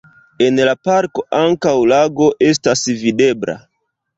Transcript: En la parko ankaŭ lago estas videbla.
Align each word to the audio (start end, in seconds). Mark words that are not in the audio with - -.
En 0.45 0.55
la 0.69 0.71
parko 0.87 1.25
ankaŭ 1.41 1.75
lago 1.93 2.31
estas 2.49 2.85
videbla. 3.05 3.61